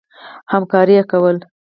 [0.51, 1.39] همکاري کوله.